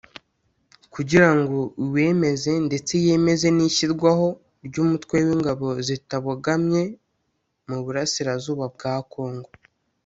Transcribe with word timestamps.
kugira 0.93 1.29
ngo 1.37 1.59
iwemeze 1.83 2.51
ndetse 2.67 2.93
yemeze 3.05 3.47
n’ishyirwaho 3.55 4.27
ry’umutwe 4.65 5.17
w’ingabo 5.25 5.67
zitabogamye 5.87 6.81
mu 7.67 7.77
Burasirazuba 7.83 8.65
bwa 8.75 8.95
Congo 9.13 9.49